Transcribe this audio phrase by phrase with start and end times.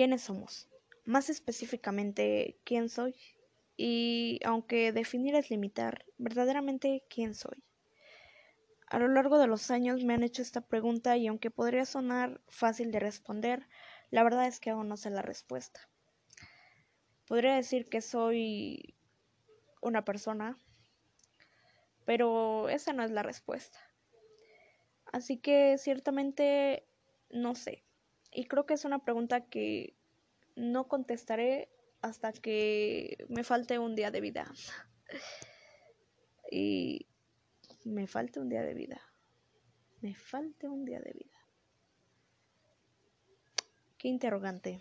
[0.00, 0.66] quiénes somos,
[1.04, 3.14] más específicamente quién soy
[3.76, 7.62] y aunque definir es limitar, verdaderamente quién soy.
[8.86, 12.40] A lo largo de los años me han hecho esta pregunta y aunque podría sonar
[12.48, 13.68] fácil de responder,
[14.08, 15.86] la verdad es que aún no sé la respuesta.
[17.26, 18.94] Podría decir que soy
[19.82, 20.56] una persona,
[22.06, 23.78] pero esa no es la respuesta.
[25.12, 26.88] Así que ciertamente
[27.28, 27.84] no sé.
[28.32, 29.94] Y creo que es una pregunta que
[30.56, 31.68] no contestaré
[32.02, 34.52] hasta que me falte un día de vida.
[36.50, 37.06] y
[37.84, 39.00] me falte un día de vida.
[40.00, 41.36] Me falte un día de vida.
[43.98, 44.80] Qué interrogante.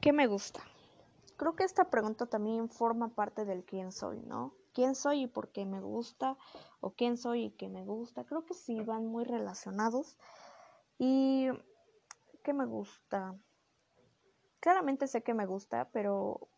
[0.00, 0.62] ¿Qué me gusta?
[1.36, 4.54] Creo que esta pregunta también forma parte del quién soy, ¿no?
[4.72, 6.38] ¿Quién soy y por qué me gusta?
[6.80, 8.24] ¿O quién soy y qué me gusta?
[8.24, 10.16] Creo que sí van muy relacionados.
[10.98, 11.48] ¿Y
[12.42, 13.34] qué me gusta?
[14.60, 16.48] Claramente sé que me gusta, pero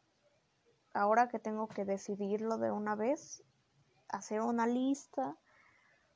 [0.94, 3.42] ahora que tengo que decidirlo de una vez,
[4.08, 5.36] hacer una lista,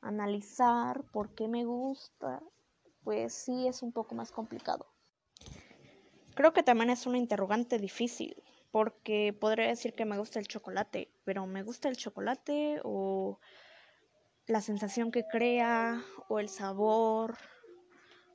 [0.00, 2.42] analizar por qué me gusta,
[3.04, 4.86] pues sí es un poco más complicado.
[6.34, 11.12] Creo que también es una interrogante difícil, porque podría decir que me gusta el chocolate,
[11.24, 13.38] pero ¿me gusta el chocolate o
[14.46, 17.36] la sensación que crea o el sabor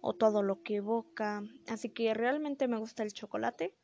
[0.01, 1.43] o todo lo que evoca?
[1.67, 3.75] Así que realmente me gusta el chocolate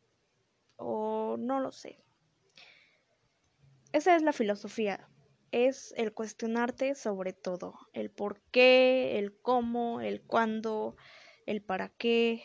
[0.77, 2.03] o no lo sé.
[3.91, 5.09] Esa es la filosofía
[5.53, 10.97] es el cuestionarte sobre todo, el por qué, el cómo, el cuándo,
[11.45, 12.43] el para qué.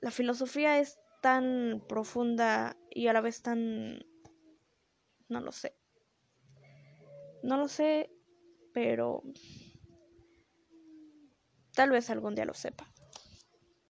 [0.00, 4.06] La filosofía es tan profunda y a la vez tan...
[5.28, 5.74] no lo sé.
[7.42, 8.12] No lo sé,
[8.72, 9.24] pero
[11.74, 12.91] tal vez algún día lo sepa.